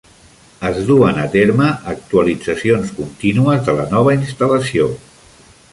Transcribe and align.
Es 0.69 0.77
duen 0.87 1.19
a 1.23 1.25
terme 1.35 1.67
actualitzacions 1.91 2.97
continues 3.01 3.63
de 3.69 3.79
la 3.81 3.89
nova 3.95 4.19
instal·lació. 4.23 4.93